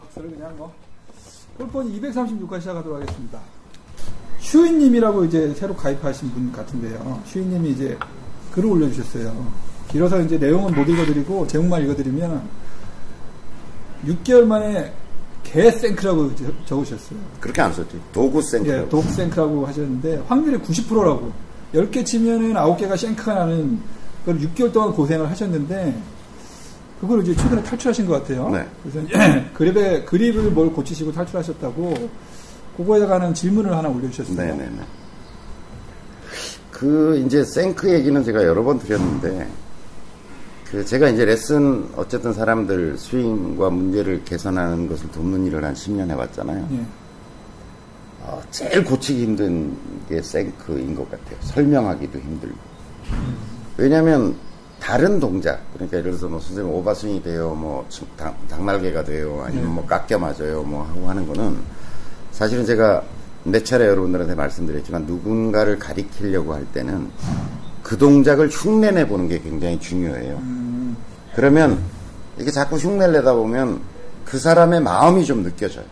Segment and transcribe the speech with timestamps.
[0.00, 0.72] 박스를 그냥 뭐.
[1.56, 3.38] 골폰이 236과 시작하도록 하겠습니다.
[4.40, 7.22] 슈이님이라고 이제 새로 가입하신 분 같은데요.
[7.26, 7.96] 슈이님이 이제
[8.52, 9.46] 글을 올려주셨어요.
[9.88, 12.42] 길어서 이제 내용은 못 읽어드리고 제목만 읽어드리면
[14.06, 14.92] 6개월 만에
[15.44, 16.32] 개생크라고
[16.66, 17.18] 적으셨어요.
[17.38, 18.00] 그렇게 안 썼지.
[18.12, 18.68] 도구 생크.
[18.68, 21.30] 예, 독생크라고 하셨는데 확률이 90%라고.
[21.72, 23.80] 10개 치면은 9개가 생크가 나는
[24.24, 25.94] 그걸 6개월 동안 고생을 하셨는데
[27.02, 28.48] 그걸 이제 최근에 탈출하신 것 같아요.
[28.50, 28.64] 네.
[28.80, 29.08] 그래서
[29.54, 32.08] 그립에 그립을 뭘 고치시고 탈출하셨다고
[32.76, 34.36] 그거에다가는 질문을 하나 올려주셨어요.
[34.36, 34.82] 네네 네.
[36.70, 39.48] 그 이제 생크 얘기는 제가 여러 번 드렸는데
[40.70, 46.68] 그 제가 이제 레슨 어쨌든 사람들 스윙과 문제를 개선하는 것을 돕는 일을 한 10년 해왔잖아요.
[46.70, 46.86] 예.
[48.20, 49.76] 어, 제일 고치기 힘든
[50.08, 51.36] 게 생크인 것 같아요.
[51.40, 52.56] 설명하기도 힘들고.
[53.76, 54.36] 왜냐하면
[54.82, 59.64] 다른 동작, 그러니까 예를 들어서 뭐 선생님 오바스윙이 돼요, 뭐 치- 당, 당날개가 돼요, 아니면
[59.66, 59.70] 네.
[59.70, 61.56] 뭐 깎여 맞아요, 뭐 하고 하는 거는
[62.32, 63.00] 사실은 제가
[63.44, 67.08] 몇 차례 여러분들한테 말씀드렸지만 누군가를 가리키려고 할 때는
[67.84, 70.34] 그 동작을 흉내내 보는 게 굉장히 중요해요.
[70.38, 70.96] 음,
[71.36, 71.80] 그러면
[72.38, 73.80] 이게 자꾸 흉내를 내다 보면
[74.24, 75.84] 그 사람의 마음이 좀 느껴져요.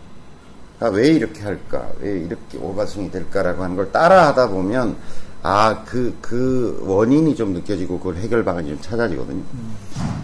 [0.81, 1.89] 아, 왜 이렇게 할까?
[1.99, 4.97] 왜 이렇게 오바스윙이 될까라고 하는 걸 따라 하다 보면
[5.43, 9.43] 아, 그, 그 원인이 좀 느껴지고 그걸 해결 방안이 좀 찾아지거든요.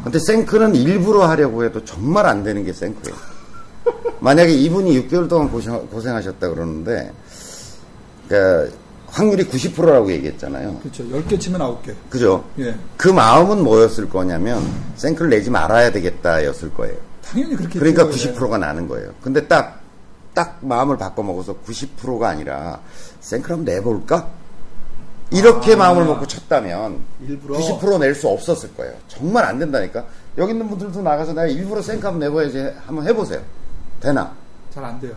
[0.03, 3.15] 근데 생크는 일부러 하려고 해도 정말 안 되는 게 생크예요.
[4.19, 7.11] 만약에 이분이 6개월 동안 고생, 고생하셨다 그러는데,
[8.27, 8.75] 그러니까
[9.07, 10.79] 확률이 90%라고 얘기했잖아요.
[10.79, 11.03] 그렇죠.
[11.03, 11.93] 10개 치면 9개.
[12.09, 12.43] 그죠?
[12.59, 12.75] 예.
[12.97, 14.61] 그 마음은 뭐였을 거냐면
[14.95, 16.95] 생크를 내지 말아야 되겠다 였을 거예요.
[17.23, 18.33] 당연히 그렇게 그러니까 돼요, 예.
[18.33, 19.11] 90%가 나는 거예요.
[19.21, 19.81] 근데 딱,
[20.37, 22.79] 딱 마음을 바꿔먹어서 90%가 아니라
[23.21, 24.27] 생크를 한번 내볼까?
[25.31, 25.77] 이렇게 아.
[25.77, 27.57] 마음을 먹고 쳤다면 일부러?
[27.57, 28.93] 90%낼 수 없었을 거예요.
[29.07, 30.05] 정말 안 된다니까.
[30.37, 33.41] 여기 있는 분들도 나가서 내가 일부러 생크 한번 내봐야지 한번 해보세요.
[33.99, 34.31] 되나?
[34.71, 35.13] 잘 안 돼요.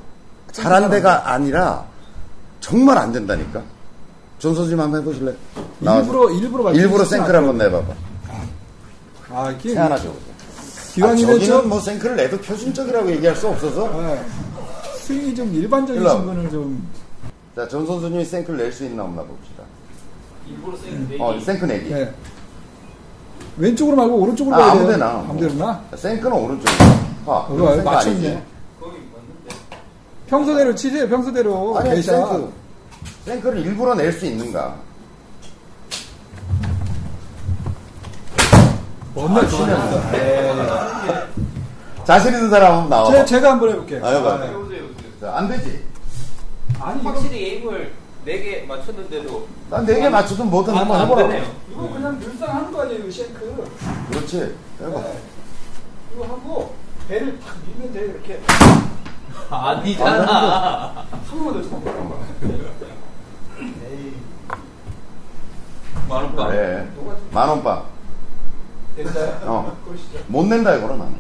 [0.53, 1.85] 잘 안 된다가 아니라
[2.61, 3.63] 정말 안 된다니까.
[4.39, 5.35] 존 선수님 한번 해보실래요?
[5.83, 7.59] 일부러 일부러 일부러 생크를 한번.
[7.59, 7.93] 내봐봐.
[9.33, 10.17] 아, 이게 태어나죠.
[10.95, 14.03] 기왕이면 아, 저기는 좀 뭐 생크를 내도 표준적이라고 얘기할 수 없어서.
[14.11, 14.21] 예.
[15.11, 16.23] 스윙이 좀 일반적이신 일로 와.
[16.23, 16.89] 분을 좀
[17.57, 19.65] 자, 존 선수님이 생크를 낼 수 있나 없나 봅시다.
[20.47, 21.21] 일부러 생 내기.
[21.21, 21.91] 어, 생크 내기.
[21.93, 22.15] 예.
[23.57, 24.81] 왼쪽으로 말고 오른쪽으로 아, 가야 돼요.
[24.83, 25.07] 아무 데나.
[25.29, 25.85] 아무 데나.
[25.97, 26.79] 생크는 오른쪽이야.
[27.27, 27.33] 봐.
[27.49, 28.15] 어, 생크 맞췄네.
[28.15, 28.43] 아니지?
[28.81, 29.57] 거기 맞는데.
[30.29, 31.09] 평소대로 치세요.
[31.09, 31.77] 평소대로.
[31.79, 32.01] 아니.
[32.03, 32.53] 생크.
[33.25, 34.77] 생크를 일부러 낼 수 있는가?
[39.13, 40.01] 뭔날 치면서.
[42.05, 43.11] 자신 있는 사람 한번 나와.
[43.11, 44.05] 제, 제가 한번 해볼게요.
[44.07, 44.31] 아, 해봐.
[44.35, 44.70] 아, 예.
[45.21, 45.85] 자, 안 되지?
[46.81, 47.93] 아니, 확실히 에임을
[48.27, 51.29] 4개 맞췄는데도 난네개 맞추든 뭐든 안- 한번 해보라고.
[51.29, 51.51] 되네요.
[51.71, 53.71] 이거 그냥 늘상 하는 거 아니에요, 쉔크.
[54.11, 54.57] 그렇지.
[54.81, 55.01] 해봐.
[55.03, 55.21] 네.
[56.15, 56.75] 이거 하고,
[57.09, 58.41] 배를 탁 밀면 돼, 이렇게.
[59.51, 61.07] 아니잖아.
[61.11, 61.91] 한 번만 더 쳐봐.
[63.91, 64.15] 에이,
[66.09, 66.49] 만원빵.
[66.51, 66.89] 그래.
[67.31, 67.85] 만원빵.
[68.97, 69.39] 된다요?
[69.45, 69.77] 어.
[70.29, 71.15] 못 낸다, 이거는 나는.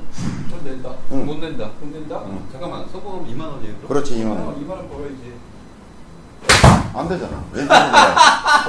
[0.70, 0.90] 전 낸다.
[1.12, 1.26] 응.
[1.26, 1.70] 못 낸다.
[1.80, 2.22] 못 낸다?
[2.26, 2.42] 응.
[2.52, 3.74] 잠깐만, 서보험 2만 원이에요.
[3.76, 3.88] 그럼?
[3.88, 4.46] 그렇지, 2만 2만원.
[4.46, 5.34] 원, 2만 원 벌어야지.
[6.92, 7.44] 안 되잖아.
[7.52, 8.14] 왼쪽으로 가야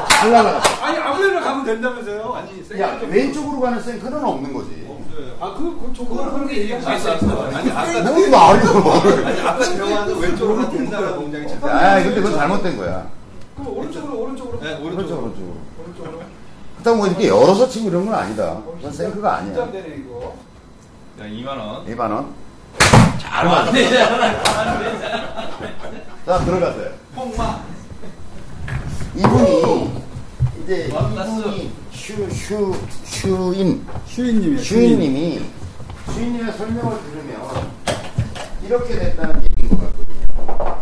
[0.10, 0.82] 잘 날라갔어.
[0.84, 2.34] 아니, 아무데나 가면 된다면서요?
[2.34, 4.88] 아니, 생 야, 왼쪽으로 가는 생크는 없는 거지.
[4.90, 5.36] 없어요.
[5.40, 7.42] 아, 그, 그, 저, 그거 그렇게 얘기하셨어요.
[7.56, 12.78] 아니, 아까 뭘 말이야, 아니, 아까 병원은 왼쪽으로 된다고 공장이 쳤 아, 근데 그건 잘못된
[12.78, 13.08] 거야.
[13.56, 14.60] 그럼 오른쪽으로, 오른쪽으로.
[14.60, 15.22] 네, 그렇죠, 오른쪽으로.
[15.22, 15.58] 오른쪽으로.
[15.80, 16.20] 오른쪽으로.
[16.74, 18.60] 그렇다고 뭐 이렇게 열어서 치고 이런 건 아니다.
[18.76, 19.54] 그건 생크가 아니야.
[19.54, 20.34] 진짜 되네, 이거.
[21.18, 21.86] 자, 2만 원.
[21.86, 22.34] 2만원.
[23.20, 23.90] 잘 맞네.
[26.26, 26.92] 자, 들어가세요.
[27.16, 27.64] 뽕마.
[29.16, 29.92] 이분이,
[30.64, 30.88] 이제.
[30.88, 34.62] 이분이 슈, 슈, 슈인, 슈이님이요.
[34.62, 35.42] 슈인님이,
[36.14, 37.72] 슈인님의 설명을 들으면,
[38.64, 40.82] 이렇게 됐다는 얘기인 것 같거든요.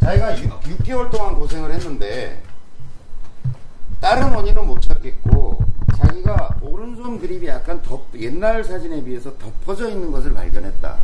[0.00, 2.42] 자기가 6, 개월 동안 고생을 했는데,
[4.00, 5.61] 다른 원인은 못 찾겠고,
[6.06, 10.96] 자기가 오른손 그립이 약간 덮, 옛날 사진에 비해서 덮어져 있는 것을 발견했다.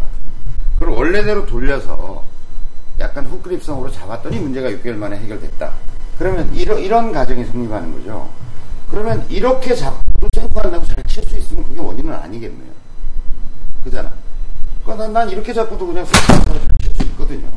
[0.79, 2.25] 그걸 원래대로 돌려서
[2.99, 5.73] 약간 훅그립성으로 잡았더니 문제가 6개월 만에 해결됐다.
[6.19, 8.29] 그러면 이런, 이런 가정이 성립하는 거죠.
[8.91, 12.71] 그러면 이렇게 잡고 또 생각한다고 잘 칠 수 있으면 그게 원인은 아니겠네요.
[13.85, 14.13] 그잖아.
[14.83, 17.49] 그러니까 난, 난 이렇게 잡고도 그냥 생각하고 잘칠 수 있거든요.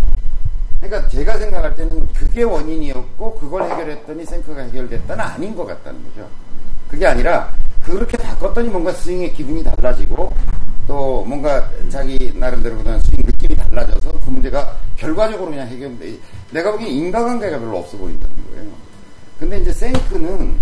[0.80, 6.28] 그러니까 제가 생각할 때는 그게 원인이었고 그걸 해결했더니 생크가 해결됐다는 아닌 것 같다는 거죠.
[6.92, 7.50] 그게 아니라
[7.84, 10.32] 그렇게 바꿨더니 뭔가 스윙의 기분이 달라지고
[10.88, 16.18] 또 뭔가 자기 나름대로 그냥 스윙 느낌이 달라져서 그 문제가 결과적으로 그냥 해결돼.
[16.52, 18.70] 내가 보기엔 인과관계가 별로 없어 보인다는 거예요.
[19.40, 20.56] 근데 이제 생크는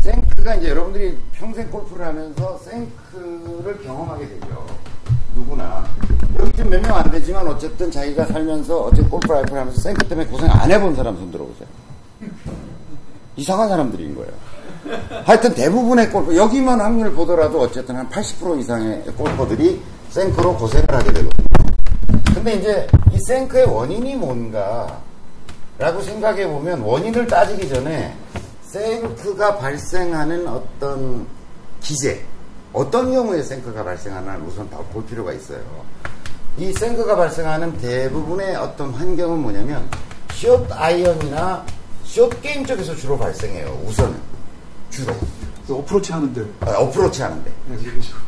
[0.00, 4.66] 생크가 이제 여러분들이 평생 골프를 하면서 생크를 경험하게 되죠.
[5.34, 5.84] 누구나
[6.38, 10.26] 여기 좀 몇 명 안 되지만 어쨌든 자기가 살면서 어쨌든 골프 라이프를 하면서 생크 때문에
[10.28, 11.68] 고생 안 해본 사람 손 들어보세요.
[13.36, 14.30] 이상한 사람들인 거예요.
[15.24, 21.46] 하여튼 대부분의 골프 여기만 확률을 보더라도 어쨌든 한 80% 이상의 골퍼들이 생크로 고생을 하게 되거든요.
[22.34, 25.00] 근데 이제 이 생크의 원인이 뭔가
[25.78, 28.14] 라고 생각해 보면 원인을 따지기 전에
[28.62, 31.26] 생크가 발생하는 어떤
[31.80, 32.24] 기제
[32.72, 35.60] 어떤 경우에 생크가 발생하나 우선 다 볼 필요가 있어요.
[36.56, 39.88] 이 생크가 발생하는 대부분의 어떤 환경은 뭐냐면
[40.32, 41.64] 숏 아이언이나
[42.04, 43.80] 숏 게임 쪽에서 주로 발생해요.
[43.86, 44.33] 우선은
[44.94, 45.12] 주로
[45.66, 46.44] 그 어프로치 하는데.
[46.60, 47.50] 아, 어프로치 하는데.
[47.68, 47.76] 네,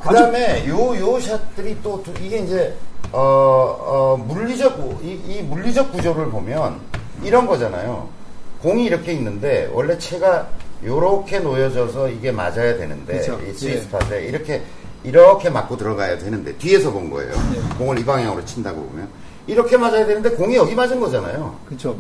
[0.02, 2.74] 그 다음에 요, 요 샷들이 또, 두- 이게 이제,
[3.12, 6.80] 어, 어, 물리적, 구- 이, 이 물리적 구조를 보면
[7.22, 8.08] 이런 거잖아요.
[8.62, 10.48] 공이 이렇게 있는데, 원래 채가
[10.84, 13.38] 요렇게 놓여져서 이게 맞아야 되는데, 그쵸.
[13.44, 13.52] 이 예.
[13.52, 14.62] 스위스팟에 이렇게,
[15.04, 17.32] 이렇게 맞고 들어가야 되는데, 뒤에서 본 거예요.
[17.54, 17.76] 예.
[17.78, 19.08] 공을 이 방향으로 친다고 보면.
[19.46, 21.54] 이렇게 맞아야 되는데, 공이 여기 맞은 거잖아요.
[21.66, 21.96] 그렇죠.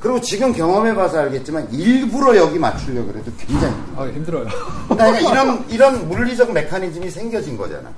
[0.00, 3.96] 그리고 지금 경험해봐서 알겠지만, 일부러 여기 맞추려고 그래도 굉장히 힘들어요.
[3.96, 4.46] 아, 힘들어요.
[4.88, 7.90] 그러니까 이런 이런 물리적 메커니즘이 생겨진 거잖아.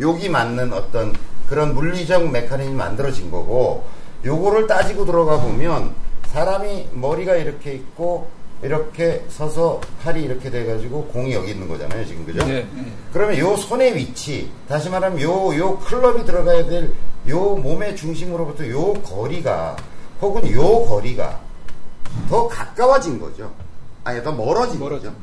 [0.00, 1.12] 여기 맞는 어떤
[1.48, 3.84] 그런 물리적 메커니즘이 만들어진 거고
[4.24, 5.92] 요거를 따지고 들어가 보면
[6.28, 8.28] 사람이 머리가 이렇게 있고
[8.62, 12.40] 이렇게 서서 팔이 이렇게 돼가지고 공이 여기 있는 거잖아요 지금 그죠?
[12.48, 12.66] 예, 예.
[13.12, 16.90] 그러면 요 손의 위치 다시 말하면 요 요 클럽이 들어가야 될
[17.28, 19.76] 요 몸의 중심으로부터 요 거리가
[20.20, 21.40] 혹은 요 거리가
[22.28, 23.52] 더 가까워진 거죠.
[24.04, 25.18] 아니 더 멀어진 멀어진 거죠.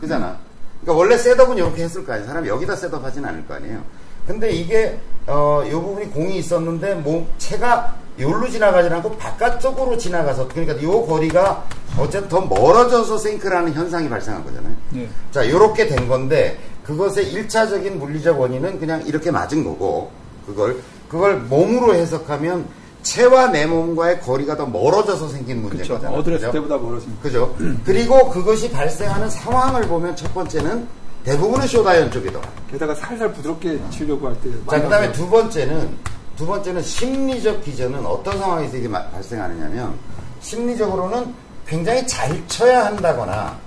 [0.00, 0.38] 그잖아.
[0.80, 2.26] 그러니까 원래 setup은 이렇게 했을 거 아니에요.
[2.26, 3.82] 사람이 여기다 setup 하진 않을 거 아니에요.
[4.26, 10.80] 근데 이게 어, 요 부분이 공이 있었는데 몸 채가 요로 지나가지 않고 바깥쪽으로 지나가서 그러니까
[10.82, 11.64] 요 거리가
[11.98, 14.74] 어쨌든 더 멀어져서 생크라는 현상이 발생한 거잖아요.
[14.96, 15.08] 예.
[15.30, 20.10] 자, 요렇게 된 건데 그것의 일차적인 물리적 원인은 그냥 이렇게 맞은 거고
[20.46, 22.66] 그걸 그걸 몸으로 해석하면
[23.02, 25.94] 채와 내 몸과의 거리가 더 멀어져서 생긴 문제인 그렇죠.
[25.94, 26.18] 거잖아요.
[26.18, 26.50] 어드레스?
[26.52, 27.22] 때보다 멀어집니다.
[27.22, 27.56] 그죠?
[27.84, 30.86] 그리고 그것이 발생하는 상황을 보면 첫 번째는
[31.24, 32.46] 대부분은 쇼다이언 쪽이더라.
[32.70, 34.50] 게다가 살살 부드럽게 치려고 할 때.
[34.70, 35.96] 자, 그 다음에 두 번째는,
[36.36, 39.94] 두 번째는 심리적 기전은 어떤 상황에서 이게 마- 발생하느냐면,
[40.40, 41.34] 심리적으로는
[41.66, 43.58] 굉장히 잘 쳐야 한다거나,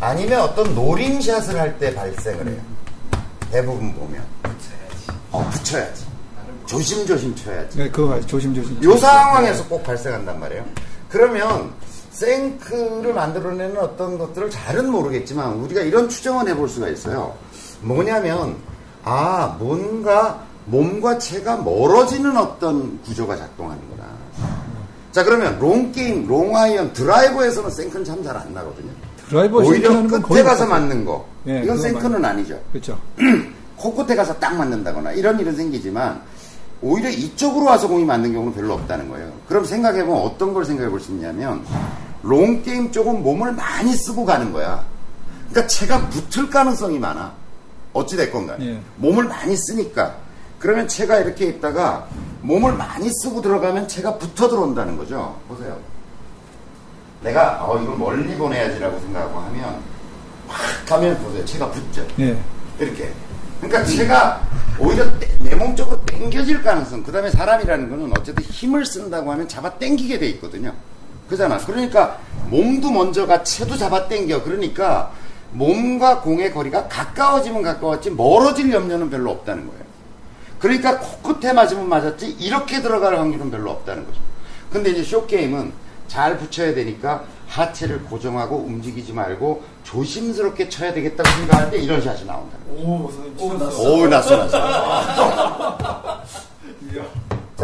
[0.00, 2.60] 아니면 어떤 노림샷을 할 때 발생을 해요.
[3.50, 4.22] 대부분 보면.
[5.32, 6.03] 어, 붙여야지.
[6.66, 7.78] 조심조심 쳐야지.
[7.78, 8.82] 네, 그거 가지고 조심조심.
[8.84, 10.64] 요 상황에서 꼭 발생한단 말이에요.
[11.08, 11.70] 그러면
[12.10, 17.34] 생크를 만들어내는 어떤 것들을 잘은 모르겠지만 우리가 이런 추정을 해볼 수가 있어요.
[17.82, 18.56] 뭐냐면
[19.04, 24.04] 아 뭔가 몸과 채가 멀어지는 어떤 구조가 작동하는구나.
[25.12, 28.90] 자 그러면 롱 게임, 롱 아이언, 드라이버에서는 생크는 참 잘 안 나거든요.
[29.28, 30.66] 드라이버 오히려 끝에 가서.
[30.66, 31.26] 맞는 거.
[31.46, 32.58] 예, 이건 생크는 아니죠.
[32.72, 32.98] 그렇죠.
[33.76, 36.20] 코끝에 가서 딱 맞는다거나 이런 일은 생기지만
[36.82, 39.32] 오히려 이쪽으로 와서 공이 맞는 경우는 별로 없다는 거예요.
[39.48, 41.64] 그럼 생각해보면 어떤 걸 생각해 볼 수 있냐면
[42.22, 44.84] 롱게임 쪽은 몸을 많이 쓰고 가는 거야.
[45.50, 47.32] 그러니까 채가 붙을 가능성이 많아.
[47.92, 48.66] 어찌됐건 간에.
[48.66, 48.80] 예.
[48.96, 50.16] 몸을 많이 쓰니까.
[50.58, 52.06] 그러면 채가 이렇게 있다가
[52.42, 55.38] 몸을 많이 쓰고 들어가면 채가 붙어 들어온다는 거죠.
[55.48, 55.76] 보세요.
[57.22, 59.80] 내가 어 이걸 멀리 보내야지라고 생각하고 하면
[60.48, 60.56] 막
[60.86, 61.44] 가면 보세요.
[61.44, 62.06] 채가 붙죠.
[62.18, 62.36] 예.
[62.78, 63.12] 이렇게.
[63.60, 64.42] 그러니까 제가
[64.78, 65.13] 오히려
[65.76, 67.02] 쪽으로 당겨질 가능성.
[67.02, 70.72] 그 다음에 사람이라는 거는 어쨌든 힘을 쓴다고 하면 잡아 당기게 돼 있거든요.
[71.28, 71.58] 그잖아.
[71.58, 74.42] 그러니까 몸도 먼저가 채도 잡아 당겨.
[74.42, 75.12] 그러니까
[75.52, 79.84] 몸과 공의 거리가 가까워지면 가까웠지 멀어질 염려는 별로 없다는 거예요.
[80.58, 84.18] 그러니까 코끝에 맞으면 맞았지 이렇게 들어갈 확률은 별로 없다는 거죠.
[84.70, 85.72] 근데 이제 쇼게임은
[86.08, 92.56] 잘 붙여야 되니까 하체를 고정하고 움직이지 말고 조심스럽게 쳐야 되겠다고 생각할 때 이런 샷이 나온다.
[92.68, 95.54] 오, 오, 났어, 났어.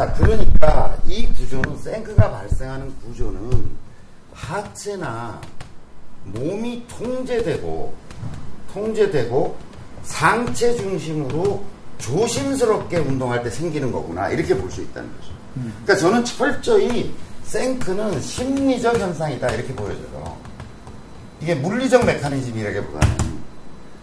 [0.01, 3.69] 자, 그러니까 이 구조는, 생크가 발생하는 구조는
[4.33, 5.39] 하체나
[6.25, 7.93] 몸이 통제되고,
[8.73, 9.59] 통제되고
[10.05, 11.63] 상체 중심으로
[11.99, 14.31] 조심스럽게 운동할 때 생기는 거구나.
[14.31, 15.33] 이렇게 볼 수 있다는 거죠.
[15.53, 17.15] 그러니까 저는 철저히
[17.45, 19.51] 생크는 심리적 현상이다.
[19.51, 20.35] 이렇게 보여져요.
[21.43, 23.17] 이게 물리적 메커니즘이라기보다는.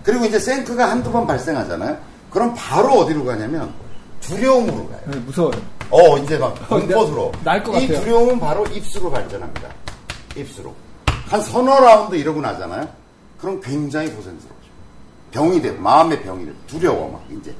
[0.03, 1.97] 그리고 이제 생크가 한두 번 발생하잖아요.
[2.29, 3.73] 그럼 바로 어디로 가냐면
[4.21, 5.01] 두려움으로 가요.
[5.07, 5.76] 네, 무서워요.
[5.89, 7.31] 어, 이제 막 공포스러워.
[7.43, 8.03] 날것 이 같아요.
[8.03, 9.69] 두려움은 바로 입수로 발전합니다.
[10.35, 10.73] 입수로.
[11.27, 12.87] 한 서너 라운드 이러고 나잖아요.
[13.39, 14.57] 그럼 굉장히 고생스러워요.
[15.31, 15.71] 병이 돼.
[15.71, 16.51] 마음의 병이 돼.
[16.67, 17.53] 두려워, 막, 이제.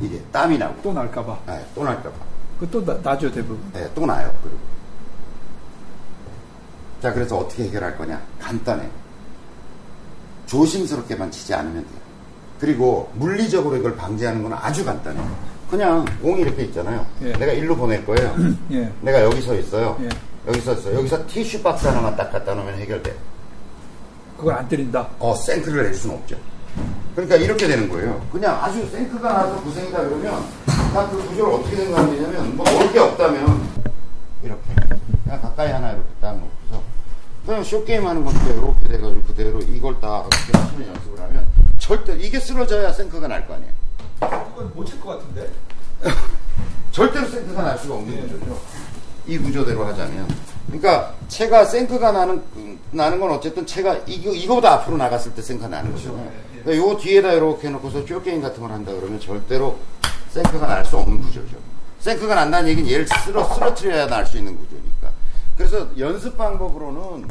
[0.00, 0.80] 이게 땀이 나고.
[0.82, 1.38] 또 날까봐.
[1.46, 2.16] 네, 또 날까봐.
[2.60, 3.60] 그또 나죠, 대부분.
[3.72, 4.32] 네, 또 나요.
[4.42, 4.58] 그리고.
[7.02, 8.20] 자, 그래서 어떻게 해결할 거냐?
[8.40, 8.88] 간단해.
[10.46, 12.04] 조심스럽게만 치지 않으면 돼요.
[12.60, 15.53] 그리고 물리적으로 이걸 방지하는 건 아주 간단해요.
[15.70, 17.04] 그냥 공이 이렇게 있잖아요.
[17.22, 17.32] 예.
[17.32, 18.34] 내가 일로 보낼 거예요.
[18.72, 18.90] 예.
[19.00, 19.96] 내가 여기 서 있어요.
[20.02, 20.08] 예.
[20.46, 20.94] 여기 서 있어.
[20.94, 23.14] 여기서 티슈 박스 하나만 딱 갖다 놓으면 해결돼.
[24.36, 25.08] 그걸 안 때린다.
[25.18, 26.36] 어, 생크를 낼 수는 없죠.
[27.14, 28.20] 그러니까 이렇게 되는 거예요.
[28.32, 30.44] 그냥 아주 생크가 나서 고생이다 그러면
[30.92, 33.68] 다그 구조를 어떻게 생각하면 되냐면 뭐 먹을 게 없다면
[34.42, 34.60] 이렇게
[35.22, 36.82] 그냥 가까이 하나 이렇게 딱 놓고서
[37.46, 41.46] 그냥 쇼게임 하는 건데 이렇게 돼가지고 그대로 이걸 딱 이렇게 하시면 연습을 하면
[41.78, 43.70] 절대 이게 쓰러져야 생크가 날 거 아니에요.
[44.74, 45.50] 그건 못칠것 같은데.
[46.90, 48.60] 절대로 생크가 날 수가 없는 구조죠.
[49.26, 50.28] 이 구조대로 하자면.
[50.66, 52.42] 그러니까 채가 생크가 나는
[52.90, 56.30] 나는 건 어쨌든 채가 이거 이거보다 앞으로 나갔을 때 생크가 나는 거잖아요.
[56.64, 59.78] 그러니까 요 뒤에다 이렇게 놓고서 쇼게임 같은 걸 한다 그러면 절대로
[60.30, 61.56] 생크가 날 수 없는 구조죠.
[62.00, 65.10] 생크가 난다는 얘기는 얘를 쓰러 쓰러뜨려야 날 수 있는 구조니까.
[65.56, 67.26] 그래서 연습 방법으로는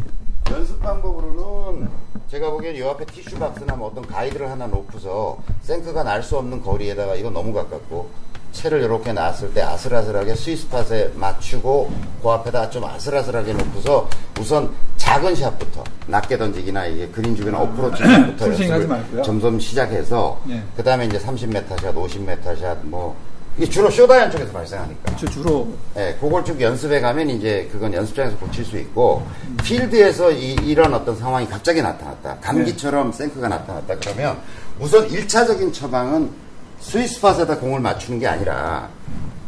[0.53, 1.89] 연습 방법으로는
[2.29, 6.61] 제가 보기엔 요 앞에 티슈 박스나 뭐 어떤 가이드를 하나 놓고서 생크가 날 수 없는
[6.61, 8.09] 거리에다가 이거 너무 가깝고
[8.53, 11.91] 채를 이렇게 놨을 때 아슬아슬하게 스위스팟에 맞추고
[12.21, 14.07] 그 앞에다 좀 아슬아슬하게 놓고서
[14.39, 19.21] 우선 작은 샷부터 낮게 던지기나 이게 그린 주변 어프로치 샷부터 연습을 말고요.
[19.23, 20.61] 점점 시작해서 예.
[20.77, 23.15] 그 다음에 이제 30m 샷, 50m 샷, 뭐
[23.57, 25.15] 이게 주로 쇼다이언 쪽에서 발생하니까.
[25.15, 29.23] 주, 주로 예, 그걸 쭉 연습해 가면 이제 그건 연습장에서 고칠 수 있고
[29.63, 32.37] 필드에서 이, 런 어떤 상황이 갑자기 나타났다.
[32.41, 33.95] 감기처럼 생크가 나타났다.
[33.99, 34.39] 그러면
[34.79, 36.31] 우선 1차적인 처방은
[36.79, 38.89] 스위스팟에다 공을 맞추는 게 아니라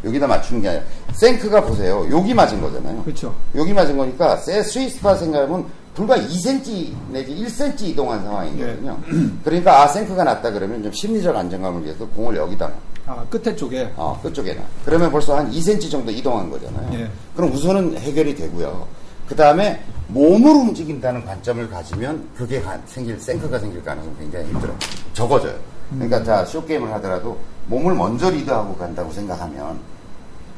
[0.03, 2.07] 여기다 맞추는 게 아니라 생크가 보세요.
[2.11, 3.03] 여기 맞은 거잖아요.
[3.03, 3.35] 그렇죠.
[3.55, 8.97] 여기 맞은 거니까 세 스위스팟 생각하면 불과 2cm 내지 1cm 이동한 상황이거든요.
[9.43, 12.75] 그러니까 아 생크가 났다 그러면 좀 심리적 안정감을 위해서 공을 여기다 놔.
[13.07, 14.61] 아, 끝에 쪽에 어, 끝쪽에나.
[14.83, 16.99] 그러면 벌써 한 2cm 정도 이동한 거잖아요.
[16.99, 17.09] 예.
[17.35, 18.85] 그럼 우선은 해결이 되고요.
[19.27, 24.75] 그 다음에 몸을 움직인다는 관점을 가지면 그게 가- 생길, 생크가 생길 가능성이 굉장히 힘들어요.
[25.13, 25.55] 적어져요.
[25.91, 27.37] 그러니까 자, 쇼게임을 하더라도
[27.67, 29.79] 몸을 먼저 리드하고 간다고 생각하면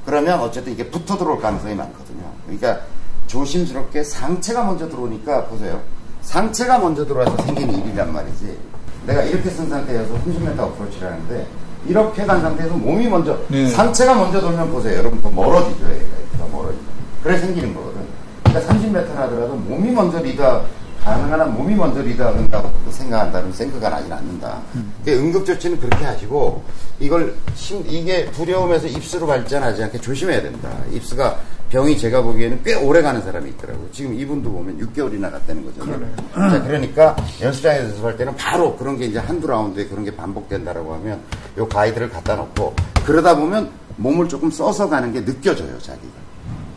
[0.06, 2.24] 그러면 어쨌든 이게 붙어 들어올 가능성이 많거든요.
[2.46, 2.80] 그러니까
[3.28, 5.82] 조심스럽게 상체가 먼저 들어오니까 보세요.
[6.22, 8.58] 상체가 먼저 들어와서 생긴 일이란 말이지.
[9.06, 11.48] 내가 이렇게 쓴 상태에서 30m 어프로치를 하는데
[11.86, 13.70] 이렇게 간 상태에서 몸이 먼저 네.
[13.70, 14.98] 상체가 먼저 돌면 보세요.
[14.98, 15.86] 여러분 더 멀어지죠.
[15.86, 16.04] 얘가.
[16.40, 16.84] 더 멀어지죠.
[17.24, 18.02] 그래 생기는 거거든.
[18.44, 20.42] 그러니까 30m 하더라도 몸이 먼저 리드
[21.08, 24.62] 가능한 한 몸이 먼저 리드한다고 생각한다면 생각가 나진 않는다.
[25.04, 26.62] 그러니까 응급조치는 그렇게 하시고
[27.00, 30.70] 이걸 심- 이게 두려움에서 입수로 발전하지 않게 조심해야 된다.
[30.92, 31.38] 입수가
[31.70, 33.88] 병이 제가 보기에는 꽤 오래 가는 사람이 있더라고요.
[33.92, 36.00] 지금 이분도 보면 6개월이나 갔다는 거잖아요.
[36.34, 41.20] 자, 그러니까 연습장에서 연습할 때는 바로 그런 게 이제 한두 라운드에 그런 게 반복된다라고 하면
[41.58, 42.74] 요 가이드를 갖다 놓고
[43.06, 46.27] 그러다 보면 몸을 조금 써서 가는 게 느껴져요, 자기가.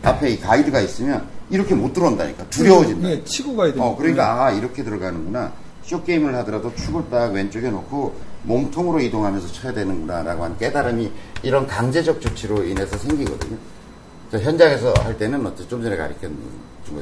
[0.03, 2.49] 앞에 이 가이드가 있으면 이렇게 못 들어온다니까.
[2.49, 3.09] 두려워진다.
[3.09, 3.83] 예, 치고 가야 돼요.
[3.83, 5.51] 어, 그러니까 아 이렇게 들어가는구나.
[5.83, 11.11] 쇼 게임을 하더라도 축을 딱 왼쪽에 놓고 몸통으로 이동하면서 쳐야 되는구나라고 하는 깨달음이
[11.43, 13.57] 이런 강제적 조치로 인해서 생기거든요.
[14.31, 16.37] 현장에서 할 때는 어째 좀 전에 가르쳤던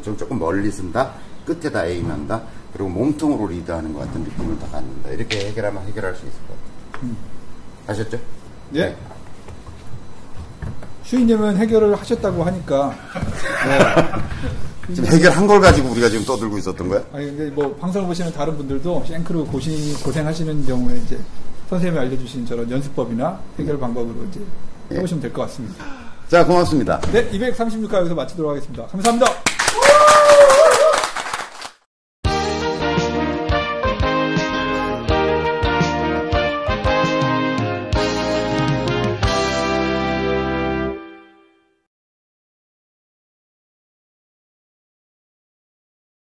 [0.01, 1.13] 좀 조금 멀리 쓴다,
[1.45, 2.41] 끝에다 에임한다,
[2.73, 5.09] 그리고 몸통으로 리드하는 것 같은 느낌을 다 갖는다.
[5.11, 6.55] 이렇게 해결하면 해결할 수 있을 것
[6.93, 7.11] 같아요.
[7.87, 8.19] 아셨죠?
[8.73, 8.85] 예.
[8.85, 8.95] 네.
[11.13, 12.95] 슈이님은 해결을 하셨다고 하니까
[14.93, 17.01] 지금 해결한 걸 가지고 우리가 지금 떠들고 있었던 거야?
[17.11, 19.73] 아니 근데 뭐 방송을 보시는 다른 분들도 싱크로 고생
[20.03, 21.17] 고생하시는 경우에 이제
[21.69, 24.39] 선생님이 알려주신 저런 연습법이나 해결 방법으로 이제
[24.91, 24.97] 예.
[24.97, 25.83] 해보시면 될 것 같습니다.
[26.27, 26.99] 자, 고맙습니다.
[27.11, 28.85] 네, 236화 여기서 마치도록 하겠습니다.
[28.87, 29.58] 감사합니다.